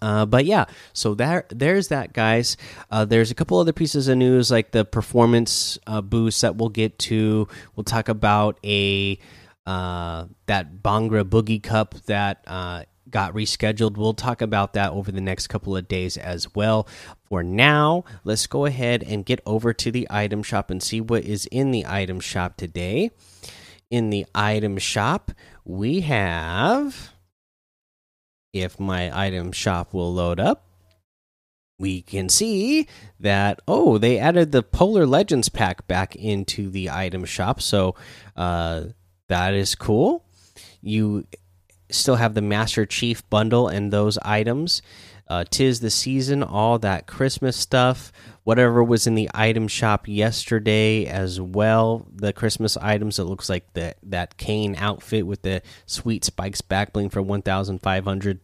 Uh, 0.00 0.24
but 0.24 0.44
yeah, 0.44 0.66
so 0.92 1.14
there, 1.14 1.46
there's 1.50 1.88
that, 1.88 2.12
guys. 2.12 2.56
Uh, 2.90 3.04
there's 3.04 3.30
a 3.30 3.34
couple 3.34 3.58
other 3.58 3.72
pieces 3.72 4.06
of 4.06 4.16
news, 4.16 4.50
like 4.50 4.70
the 4.70 4.84
performance 4.84 5.78
uh, 5.86 6.00
boost 6.00 6.42
that 6.42 6.56
we'll 6.56 6.68
get 6.68 6.98
to. 7.00 7.48
We'll 7.74 7.84
talk 7.84 8.08
about 8.08 8.60
a 8.64 9.18
uh, 9.66 10.26
that 10.46 10.82
Bhangra 10.82 11.24
Boogie 11.24 11.62
Cup 11.62 11.94
that 12.06 12.44
uh, 12.46 12.84
got 13.10 13.34
rescheduled. 13.34 13.96
We'll 13.96 14.14
talk 14.14 14.40
about 14.40 14.74
that 14.74 14.92
over 14.92 15.10
the 15.10 15.20
next 15.20 15.48
couple 15.48 15.76
of 15.76 15.88
days 15.88 16.16
as 16.16 16.54
well. 16.54 16.86
For 17.28 17.42
now, 17.42 18.04
let's 18.22 18.46
go 18.46 18.66
ahead 18.66 19.02
and 19.02 19.26
get 19.26 19.40
over 19.44 19.74
to 19.74 19.90
the 19.90 20.06
item 20.10 20.44
shop 20.44 20.70
and 20.70 20.82
see 20.82 21.00
what 21.00 21.24
is 21.24 21.46
in 21.46 21.72
the 21.72 21.84
item 21.86 22.20
shop 22.20 22.56
today 22.56 23.10
in 23.90 24.10
the 24.10 24.26
item 24.34 24.78
shop, 24.78 25.32
we 25.64 26.00
have. 26.02 27.10
If 28.52 28.80
my 28.80 29.16
item 29.16 29.52
shop 29.52 29.92
will 29.92 30.12
load 30.12 30.40
up, 30.40 30.68
we 31.78 32.02
can 32.02 32.28
see 32.28 32.86
that 33.20 33.60
oh 33.68 33.98
they 33.98 34.18
added 34.18 34.52
the 34.52 34.62
polar 34.62 35.06
legends 35.06 35.48
pack 35.48 35.86
back 35.86 36.16
into 36.16 36.70
the 36.70 36.90
item 36.90 37.24
shop 37.24 37.60
so 37.60 37.94
uh, 38.36 38.82
that 39.28 39.54
is 39.54 39.74
cool 39.74 40.24
you 40.80 41.26
still 41.90 42.16
have 42.16 42.34
the 42.34 42.42
master 42.42 42.84
chief 42.84 43.28
bundle 43.30 43.68
and 43.68 43.92
those 43.92 44.18
items 44.18 44.82
uh, 45.28 45.44
tis 45.50 45.80
the 45.80 45.90
season 45.90 46.42
all 46.42 46.78
that 46.78 47.06
christmas 47.06 47.56
stuff 47.56 48.12
whatever 48.48 48.82
was 48.82 49.06
in 49.06 49.14
the 49.14 49.28
item 49.34 49.68
shop 49.68 50.08
yesterday 50.08 51.04
as 51.04 51.38
well. 51.38 52.06
The 52.14 52.32
Christmas 52.32 52.78
items. 52.78 53.18
It 53.18 53.24
looks 53.24 53.50
like 53.50 53.70
that 53.74 53.98
that 54.02 54.38
Kain 54.38 54.74
outfit 54.78 55.26
with 55.26 55.42
the 55.42 55.60
sweet 55.84 56.24
spikes 56.24 56.62
back 56.62 56.94
bling 56.94 57.10
for 57.10 57.20
one 57.20 57.42
thousand 57.42 57.82
five 57.82 58.04
hundred. 58.04 58.40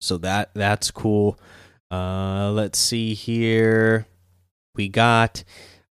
So 0.00 0.18
that 0.18 0.50
that's 0.52 0.90
cool. 0.90 1.38
Uh, 1.92 2.50
let's 2.50 2.80
see 2.80 3.14
here. 3.14 4.08
We 4.74 4.88
got 4.88 5.44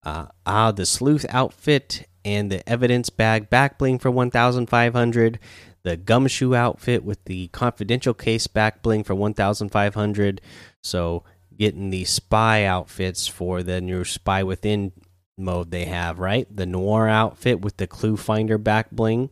uh, 0.05 0.27
ah 0.45 0.71
the 0.71 0.85
sleuth 0.85 1.25
outfit 1.27 2.07
and 2.23 2.49
the 2.49 2.67
evidence 2.69 3.09
bag 3.09 3.49
back 3.49 3.79
bling 3.79 3.99
for 3.99 4.09
one 4.09 4.31
thousand 4.31 4.67
five 4.67 4.93
hundred. 4.93 5.39
The 5.83 5.97
gumshoe 5.97 6.55
outfit 6.55 7.03
with 7.03 7.25
the 7.25 7.49
confidential 7.49 8.13
case 8.13 8.47
back 8.47 8.81
bling 8.81 9.03
for 9.03 9.13
one 9.13 9.33
thousand 9.33 9.73
five 9.73 9.93
hundred. 9.93 10.39
So 10.81 11.25
getting 11.61 11.91
the 11.91 12.03
spy 12.05 12.63
outfits 12.63 13.27
for 13.27 13.61
the 13.61 13.79
new 13.79 14.03
spy 14.03 14.41
within 14.41 14.91
mode 15.37 15.69
they 15.69 15.85
have, 15.85 16.17
right? 16.17 16.47
The 16.49 16.65
noir 16.65 17.07
outfit 17.07 17.61
with 17.61 17.77
the 17.77 17.85
clue 17.85 18.17
finder 18.17 18.57
back 18.57 18.89
bling, 18.89 19.29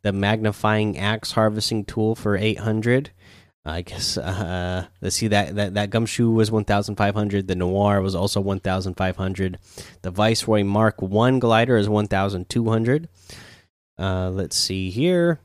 the 0.00 0.10
magnifying 0.10 0.96
axe 0.96 1.32
harvesting 1.32 1.84
tool 1.84 2.14
for 2.14 2.38
800. 2.38 3.10
I 3.66 3.82
guess 3.82 4.16
uh, 4.16 4.86
let's 5.02 5.16
see 5.16 5.28
that 5.28 5.56
that 5.56 5.74
that 5.74 5.90
gumshoe 5.90 6.30
was 6.30 6.50
1,500. 6.50 7.46
The 7.46 7.54
noir 7.54 8.00
was 8.00 8.14
also 8.14 8.40
1,500. 8.40 9.58
The 10.00 10.10
Viceroy 10.10 10.64
Mark 10.64 11.02
One 11.02 11.38
glider 11.38 11.76
is 11.76 11.86
1,200. 11.86 13.10
Uh, 13.98 14.30
let's 14.30 14.56
see 14.56 14.88
here. 14.88 15.38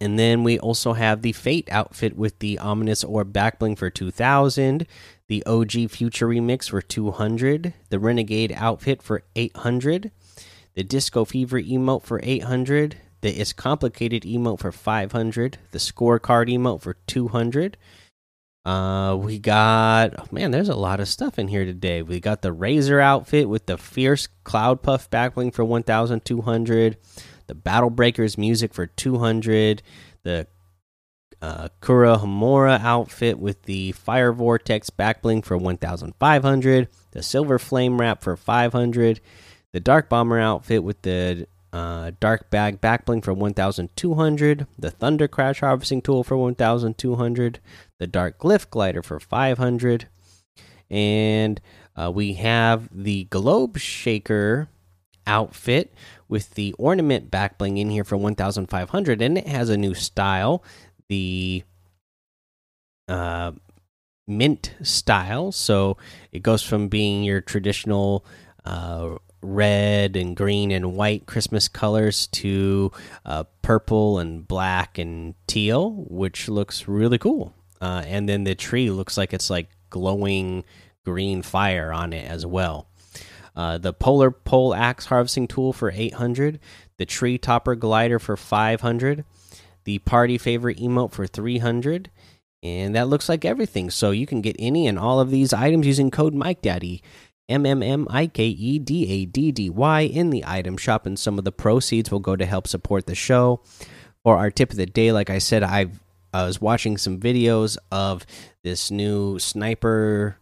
And 0.00 0.18
then 0.18 0.44
we 0.44 0.58
also 0.58 0.92
have 0.92 1.22
the 1.22 1.32
Fate 1.32 1.68
outfit 1.70 2.16
with 2.16 2.38
the 2.38 2.58
Ominous 2.58 3.02
Orb 3.02 3.32
Backbling 3.32 3.76
for 3.76 3.90
2000, 3.90 4.86
the 5.26 5.44
OG 5.44 5.90
Future 5.90 6.28
Remix 6.28 6.70
for 6.70 6.80
200, 6.80 7.74
the 7.90 7.98
Renegade 7.98 8.52
outfit 8.56 9.02
for 9.02 9.22
800, 9.34 10.10
the 10.74 10.84
Disco 10.84 11.24
Fever 11.24 11.60
emote 11.60 12.04
for 12.04 12.20
800, 12.22 12.96
the 13.20 13.30
It's 13.40 13.52
Complicated 13.52 14.22
emote 14.22 14.60
for 14.60 14.70
500, 14.70 15.58
the 15.72 15.78
Scorecard 15.78 16.48
emote 16.48 16.80
for 16.80 16.94
200. 17.08 17.76
Uh, 18.64 19.16
we 19.16 19.38
got 19.38 20.12
oh 20.18 20.26
man, 20.30 20.50
there's 20.50 20.68
a 20.68 20.74
lot 20.74 21.00
of 21.00 21.08
stuff 21.08 21.38
in 21.38 21.48
here 21.48 21.64
today. 21.64 22.02
We 22.02 22.20
got 22.20 22.42
the 22.42 22.52
Razor 22.52 23.00
outfit 23.00 23.48
with 23.48 23.66
the 23.66 23.78
Fierce 23.78 24.28
Cloud 24.44 24.82
Puff 24.82 25.08
backbling 25.08 25.54
for 25.54 25.64
1,200 25.64 26.96
the 27.48 27.54
Battle 27.54 27.90
Breakers 27.90 28.38
music 28.38 28.72
for 28.72 28.86
200, 28.86 29.82
the 30.22 30.46
uh, 31.42 31.68
Kurohomura 31.80 32.80
outfit 32.80 33.38
with 33.38 33.62
the 33.62 33.92
Fire 33.92 34.32
Vortex 34.32 34.90
backbling 34.90 35.44
for 35.44 35.56
1,500, 35.56 36.88
the 37.12 37.22
Silver 37.22 37.58
Flame 37.58 38.00
wrap 38.00 38.22
for 38.22 38.36
500, 38.36 39.20
the 39.72 39.80
Dark 39.80 40.08
Bomber 40.08 40.38
outfit 40.38 40.82
with 40.82 41.02
the 41.02 41.46
uh, 41.72 42.12
Dark 42.20 42.50
Bag 42.50 42.80
backbling 42.80 43.22
for 43.22 43.32
1,200, 43.32 44.66
the 44.78 44.90
Thunder 44.90 45.28
Crash 45.28 45.60
harvesting 45.60 46.02
tool 46.02 46.24
for 46.24 46.36
1,200, 46.36 47.60
the 47.98 48.06
Dark 48.06 48.38
Glyph 48.38 48.70
glider 48.70 49.02
for 49.02 49.20
500, 49.20 50.08
and 50.90 51.60
uh, 51.94 52.10
we 52.12 52.34
have 52.34 52.88
the 52.92 53.24
Globe 53.24 53.78
Shaker 53.78 54.68
outfit 55.26 55.92
with 56.28 56.54
the 56.54 56.74
ornament 56.78 57.30
back 57.30 57.58
bling 57.58 57.78
in 57.78 57.90
here 57.90 58.04
for 58.04 58.16
1500 58.16 59.22
and 59.22 59.38
it 59.38 59.46
has 59.46 59.68
a 59.70 59.76
new 59.76 59.94
style 59.94 60.62
the 61.08 61.62
uh, 63.08 63.52
mint 64.26 64.74
style. 64.82 65.50
So 65.52 65.96
it 66.30 66.42
goes 66.42 66.62
from 66.62 66.88
being 66.88 67.24
your 67.24 67.40
traditional 67.40 68.24
uh, 68.64 69.16
red 69.40 70.16
and 70.16 70.36
green 70.36 70.72
and 70.72 70.94
white 70.94 71.24
christmas 71.24 71.68
colors 71.68 72.26
to 72.26 72.90
uh, 73.24 73.44
purple 73.62 74.18
and 74.18 74.46
black 74.48 74.98
and 74.98 75.34
teal 75.46 76.04
which 76.08 76.48
looks 76.48 76.88
really 76.88 77.18
cool. 77.18 77.54
Uh, 77.80 78.02
and 78.06 78.28
then 78.28 78.42
the 78.42 78.56
tree 78.56 78.90
looks 78.90 79.16
like 79.16 79.32
it's 79.32 79.48
like 79.48 79.68
glowing 79.90 80.64
green 81.04 81.40
fire 81.40 81.92
on 81.92 82.12
it 82.12 82.28
as 82.28 82.44
well 82.44 82.88
uh, 83.58 83.76
the 83.76 83.92
Polar 83.92 84.30
Pole 84.30 84.72
Axe 84.72 85.06
Harvesting 85.06 85.48
Tool 85.48 85.72
for 85.72 85.90
800, 85.90 86.60
the 86.96 87.04
tree 87.04 87.38
topper 87.38 87.74
glider 87.74 88.20
for 88.20 88.36
500, 88.36 89.24
the 89.82 89.98
party 89.98 90.38
favorite 90.38 90.78
emote 90.78 91.10
for 91.10 91.26
300, 91.26 92.08
and 92.62 92.94
that 92.94 93.08
looks 93.08 93.28
like 93.28 93.44
everything. 93.44 93.90
So 93.90 94.12
you 94.12 94.26
can 94.26 94.42
get 94.42 94.54
any 94.60 94.86
and 94.86 94.96
all 94.96 95.18
of 95.18 95.30
these 95.30 95.52
items 95.52 95.88
using 95.88 96.12
code 96.12 96.34
Mike 96.34 96.62
Daddy. 96.62 97.02
M 97.48 97.64
M 97.66 97.82
M 97.82 98.06
I 98.10 98.26
K 98.26 98.44
E 98.44 98.78
D 98.78 99.10
A 99.10 99.24
D 99.24 99.50
D 99.50 99.70
Y 99.70 100.02
in 100.02 100.30
the 100.30 100.44
item 100.46 100.76
shop, 100.76 101.06
and 101.06 101.18
some 101.18 101.38
of 101.38 101.44
the 101.44 101.52
proceeds 101.52 102.10
will 102.10 102.20
go 102.20 102.36
to 102.36 102.44
help 102.44 102.68
support 102.68 103.06
the 103.06 103.14
show. 103.14 103.62
For 104.22 104.36
our 104.36 104.50
tip 104.50 104.70
of 104.70 104.76
the 104.76 104.86
day, 104.86 105.12
like 105.12 105.30
I 105.30 105.38
said, 105.38 105.62
I've 105.62 105.98
I 106.32 106.44
was 106.44 106.60
watching 106.60 106.98
some 106.98 107.18
videos 107.18 107.78
of 107.90 108.26
this 108.62 108.90
new 108.90 109.38
sniper 109.38 110.36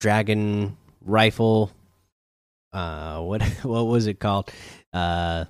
dragon 0.00 0.76
rifle. 1.00 1.72
Uh, 2.72 3.20
what 3.20 3.42
what 3.62 3.82
was 3.82 4.06
it 4.06 4.20
called? 4.20 4.50
Uh, 4.92 5.46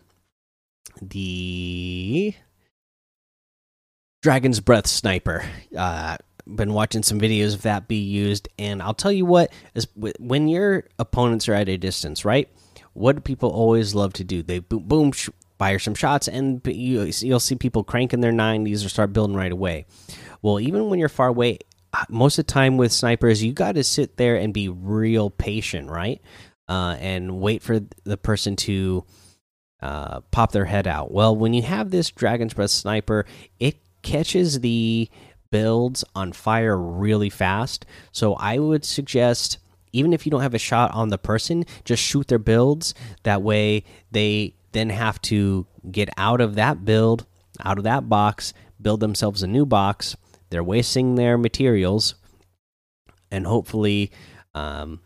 the 1.03 2.35
Dragon's 4.23 4.61
Breath 4.61 4.87
sniper. 4.87 5.45
Uh, 5.77 6.17
been 6.47 6.73
watching 6.73 7.03
some 7.03 7.21
videos 7.21 7.55
of 7.55 7.63
that 7.63 7.87
be 7.87 7.97
used, 7.97 8.49
and 8.59 8.83
I'll 8.83 8.95
tell 8.95 9.13
you 9.13 9.25
what: 9.27 9.53
is 9.75 9.87
when 9.95 10.49
your 10.49 10.85
opponents 10.99 11.49
are 11.49 11.55
at 11.55 11.69
a 11.69 11.77
distance, 11.77 12.25
right? 12.25 12.49
What 12.93 13.23
people 13.25 13.51
always 13.51 13.95
love 13.95 14.13
to 14.15 14.25
do? 14.25 14.43
They 14.43 14.59
boom, 14.59 14.83
boom 14.85 15.13
fire 15.61 15.79
some 15.79 15.95
shots, 15.95 16.27
and 16.27 16.67
you, 16.67 17.03
you'll 17.19 17.39
see 17.39 17.55
people 17.55 17.85
cranking 17.85 18.21
their 18.21 18.33
90s 18.33 18.85
or 18.85 18.89
start 18.89 19.13
building 19.13 19.37
right 19.37 19.53
away. 19.53 19.85
Well, 20.41 20.59
even 20.59 20.89
when 20.89 20.99
you're 20.99 21.11
far 21.11 21.29
away, 21.29 21.59
uh, 21.93 22.07
most 22.09 22.39
of 22.39 22.47
the 22.47 22.53
time 22.53 22.79
with 22.79 22.93
snipers, 22.93 23.45
you 23.45 23.53
got 23.53 23.75
to 23.75 23.85
sit 23.85 24.17
there 24.17 24.37
and 24.37 24.55
be 24.55 24.71
real 24.71 25.29
patient, 25.29 25.91
right? 25.91 26.23
Uh, 26.71 26.97
and 27.01 27.41
wait 27.41 27.63
for 27.63 27.81
the 28.05 28.17
person 28.17 28.55
to 28.55 29.05
uh, 29.83 30.21
pop 30.31 30.53
their 30.53 30.67
head 30.67 30.87
out. 30.87 31.11
Well, 31.11 31.35
when 31.35 31.53
you 31.53 31.63
have 31.63 31.91
this 31.91 32.11
Dragon's 32.11 32.55
Breath 32.55 32.71
sniper, 32.71 33.27
it 33.59 33.77
catches 34.03 34.61
the 34.61 35.09
builds 35.51 36.05
on 36.15 36.33
fire 36.33 36.79
really 36.79 37.29
fast. 37.29 37.87
So 38.13 38.35
I 38.35 38.61
would 38.61 38.85
suggest 38.85 39.59
even 39.93 40.13
if 40.13 40.25
you 40.25 40.31
don't 40.31 40.43
have 40.43 40.55
a 40.55 40.59
shot 40.59 40.95
on 40.95 41.09
the 41.09 41.19
person, 41.19 41.65
just 41.85 42.03
shoot 42.03 42.29
their 42.29 42.39
builds. 42.39 42.95
That 43.25 43.43
way 43.43 43.83
they 44.13 44.55
then 44.71 44.91
have 44.91 45.21
to 45.23 45.67
get 45.91 46.09
out 46.17 46.41
of 46.41 46.55
that 46.55 46.85
build, 46.85 47.27
out 47.65 47.79
of 47.79 47.85
that 47.85 48.09
box, 48.09 48.55
build 48.81 49.01
themselves 49.01 49.43
a 49.43 49.49
new 49.49 49.67
box. 49.67 50.17
They're 50.51 50.63
wasting 50.63 51.17
their 51.17 51.37
materials 51.37 52.15
and 53.31 53.47
hopefully 53.47 54.13
um, 54.55 55.01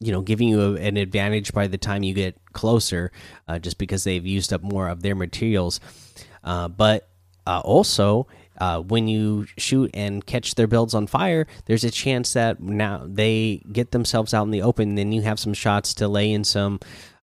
you 0.00 0.12
know 0.12 0.22
giving 0.22 0.48
you 0.48 0.60
a, 0.60 0.80
an 0.80 0.96
advantage 0.96 1.52
by 1.52 1.66
the 1.66 1.78
time 1.78 2.02
you 2.02 2.14
get 2.14 2.36
closer 2.52 3.10
uh, 3.48 3.58
just 3.58 3.78
because 3.78 4.04
they've 4.04 4.26
used 4.26 4.52
up 4.52 4.62
more 4.62 4.88
of 4.88 5.02
their 5.02 5.14
materials 5.14 5.80
uh, 6.44 6.68
but 6.68 7.08
uh, 7.46 7.60
also 7.64 8.26
uh, 8.58 8.80
when 8.80 9.08
you 9.08 9.46
shoot 9.56 9.90
and 9.94 10.26
catch 10.26 10.56
their 10.56 10.66
builds 10.66 10.94
on 10.94 11.06
fire, 11.06 11.46
there's 11.66 11.84
a 11.84 11.90
chance 11.90 12.32
that 12.32 12.60
now 12.60 13.04
they 13.06 13.62
get 13.72 13.92
themselves 13.92 14.34
out 14.34 14.42
in 14.42 14.50
the 14.50 14.62
open. 14.62 14.96
Then 14.96 15.12
you 15.12 15.22
have 15.22 15.38
some 15.38 15.54
shots 15.54 15.94
to 15.94 16.08
lay 16.08 16.32
in 16.32 16.44
some, 16.44 16.80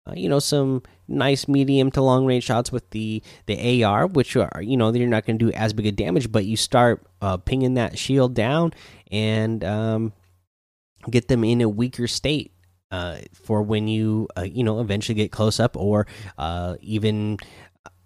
uh, 0.08 0.14
you 0.16 0.30
know, 0.30 0.40
some 0.40 0.84
nice 1.08 1.48
medium 1.48 1.92
to 1.92 2.02
long 2.02 2.26
range 2.26 2.44
shots 2.44 2.72
with 2.72 2.90
the 2.92 3.22
the 3.48 3.84
AR, 3.84 4.08
which 4.08 4.36
are 4.36 4.62
you 4.62 4.78
know 4.78 4.94
you're 4.94 5.08
not 5.08 5.26
going 5.26 5.40
to 5.40 5.46
do 5.46 5.52
as 5.54 5.74
big 5.74 5.88
a 5.88 5.92
damage, 5.92 6.32
but 6.32 6.46
you 6.46 6.56
start 6.56 7.06
uh, 7.22 7.38
pinging 7.38 7.74
that 7.74 7.98
shield 7.98 8.36
down 8.36 8.72
and 9.12 9.64
um, 9.64 10.14
get 11.10 11.28
them 11.28 11.44
in 11.44 11.62
a 11.62 11.70
weaker 11.70 12.08
state. 12.08 12.53
Uh, 12.94 13.18
for 13.34 13.64
when 13.64 13.88
you 13.88 14.28
uh, 14.38 14.44
you 14.44 14.64
know 14.64 14.80
eventually 14.80 15.16
get 15.16 15.32
close 15.32 15.60
up 15.60 15.76
or 15.76 16.06
uh, 16.38 16.76
even 16.80 17.40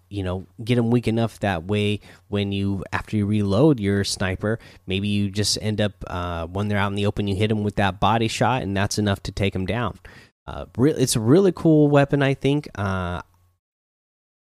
you 0.08 0.22
know 0.22 0.46
get 0.64 0.76
them 0.76 0.90
weak 0.90 1.06
enough 1.06 1.38
that 1.40 1.64
way 1.64 2.00
when 2.28 2.52
you 2.52 2.82
after 2.90 3.14
you 3.14 3.26
reload 3.26 3.78
your 3.78 4.02
sniper 4.02 4.58
maybe 4.86 5.06
you 5.06 5.30
just 5.30 5.58
end 5.60 5.78
up 5.78 5.92
uh, 6.06 6.46
when 6.46 6.68
they're 6.68 6.78
out 6.78 6.88
in 6.88 6.94
the 6.94 7.04
open 7.04 7.28
you 7.28 7.36
hit 7.36 7.48
them 7.48 7.62
with 7.62 7.76
that 7.76 8.00
body 8.00 8.28
shot 8.28 8.62
and 8.62 8.74
that's 8.74 8.96
enough 8.96 9.22
to 9.22 9.30
take 9.30 9.52
them 9.52 9.66
down. 9.66 9.98
Uh, 10.46 10.64
it's 10.78 11.16
a 11.16 11.20
really 11.20 11.52
cool 11.52 11.88
weapon 11.88 12.22
i 12.22 12.32
think. 12.32 12.66
Uh, 12.74 13.20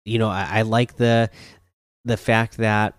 you 0.06 0.20
know 0.20 0.30
I, 0.30 0.60
I, 0.60 0.62
like 0.62 0.98
the 0.98 1.32
the 2.04 2.17
fact 2.17 2.58
that 2.58 2.93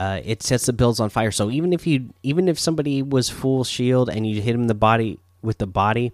uh, 0.00 0.20
it 0.24 0.42
sets 0.42 0.66
the 0.66 0.72
builds 0.72 0.98
on 0.98 1.10
fire. 1.10 1.30
So 1.30 1.48
even 1.48 1.72
if 1.72 1.86
you 1.86 2.12
even 2.24 2.48
if 2.48 2.58
somebody 2.58 3.02
was 3.02 3.28
full 3.28 3.62
shield 3.62 4.10
and 4.10 4.26
you 4.26 4.42
hit 4.42 4.56
in 4.56 4.66
the 4.66 4.74
body 4.74 5.20
with 5.42 5.58
the 5.58 5.66
body 5.66 6.12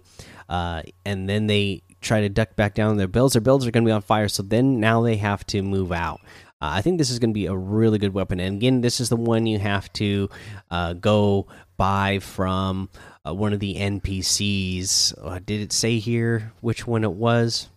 uh, 0.49 0.81
and 1.05 1.29
then 1.29 1.47
they 1.47 1.83
try 2.01 2.21
to 2.21 2.29
duck 2.29 2.55
back 2.55 2.73
down 2.73 2.97
their 2.97 3.07
builds. 3.07 3.33
Their 3.33 3.41
builds 3.41 3.65
are 3.67 3.71
going 3.71 3.83
to 3.83 3.87
be 3.87 3.93
on 3.93 4.01
fire, 4.01 4.27
so 4.27 4.43
then 4.43 4.79
now 4.79 5.01
they 5.01 5.17
have 5.17 5.45
to 5.47 5.61
move 5.61 5.91
out. 5.91 6.21
Uh, 6.61 6.71
I 6.73 6.81
think 6.81 6.97
this 6.97 7.09
is 7.09 7.19
going 7.19 7.29
to 7.29 7.39
be 7.39 7.45
a 7.45 7.55
really 7.55 7.99
good 7.99 8.13
weapon. 8.13 8.39
And 8.39 8.57
again, 8.57 8.81
this 8.81 8.99
is 8.99 9.09
the 9.09 9.15
one 9.15 9.45
you 9.45 9.59
have 9.59 9.91
to 9.93 10.29
uh, 10.69 10.93
go 10.93 11.47
buy 11.77 12.19
from 12.19 12.89
uh, 13.25 13.33
one 13.33 13.53
of 13.53 13.59
the 13.59 13.75
NPCs. 13.75 15.13
Uh, 15.23 15.39
did 15.45 15.61
it 15.61 15.71
say 15.71 15.99
here 15.99 16.51
which 16.59 16.85
one 16.85 17.03
it 17.03 17.13
was? 17.13 17.69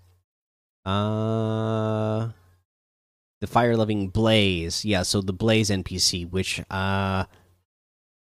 Uh, 0.84 2.30
the 3.40 3.46
fire 3.46 3.76
loving 3.76 4.08
Blaze. 4.08 4.84
Yeah, 4.84 5.02
so 5.02 5.20
the 5.20 5.32
Blaze 5.32 5.70
NPC, 5.70 6.28
which 6.28 6.60
uh, 6.70 7.24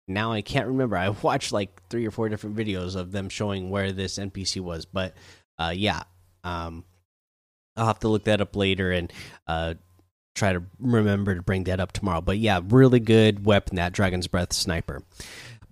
now 0.08 0.32
I 0.32 0.42
can't 0.42 0.68
remember. 0.68 0.98
I 0.98 1.10
watched 1.22 1.52
like 1.52 1.82
three 1.90 2.06
or 2.06 2.12
four 2.12 2.30
different 2.30 2.56
videos 2.56 2.96
of 2.96 3.12
them 3.12 3.30
showing 3.30 3.70
where 3.70 3.92
this 3.92 4.18
NPC 4.18 4.62
was, 4.62 4.86
but 4.86 5.14
uh, 5.60 5.74
yeah, 5.76 6.04
um, 6.44 6.84
I'll 7.76 7.88
have 7.88 8.00
to 8.00 8.08
look 8.08 8.26
that 8.26 8.42
up 8.42 8.56
later 8.56 8.92
and 8.92 9.12
uh, 9.48 9.76
try 10.36 10.54
to 10.54 10.64
remember 10.80 11.36
to 11.36 11.42
bring 11.42 11.66
that 11.66 11.80
up 11.80 11.92
tomorrow. 11.92 12.22
But 12.22 12.38
yeah, 12.38 12.62
really 12.64 13.00
good 13.00 13.46
weapon 13.46 13.76
that 13.76 13.94
Dragon's 13.94 14.28
Breath 14.28 14.54
sniper. 14.54 15.04